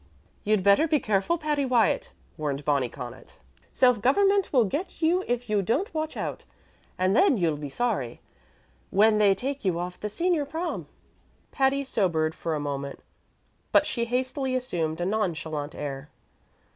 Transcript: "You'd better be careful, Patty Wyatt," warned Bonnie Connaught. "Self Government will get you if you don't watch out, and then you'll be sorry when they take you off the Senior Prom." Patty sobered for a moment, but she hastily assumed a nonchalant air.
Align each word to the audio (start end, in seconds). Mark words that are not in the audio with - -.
"You'd 0.43 0.63
better 0.63 0.87
be 0.87 0.99
careful, 0.99 1.37
Patty 1.37 1.63
Wyatt," 1.63 2.11
warned 2.35 2.65
Bonnie 2.65 2.89
Connaught. 2.89 3.37
"Self 3.71 4.01
Government 4.01 4.51
will 4.51 4.65
get 4.65 4.99
you 5.03 5.23
if 5.27 5.47
you 5.47 5.61
don't 5.61 5.93
watch 5.93 6.17
out, 6.17 6.43
and 6.97 7.15
then 7.15 7.37
you'll 7.37 7.55
be 7.55 7.69
sorry 7.69 8.19
when 8.89 9.19
they 9.19 9.35
take 9.35 9.63
you 9.63 9.77
off 9.77 9.99
the 9.99 10.09
Senior 10.09 10.43
Prom." 10.45 10.87
Patty 11.51 11.83
sobered 11.83 12.33
for 12.33 12.55
a 12.55 12.59
moment, 12.59 13.01
but 13.71 13.85
she 13.85 14.05
hastily 14.05 14.55
assumed 14.55 14.99
a 14.99 15.05
nonchalant 15.05 15.75
air. 15.75 16.09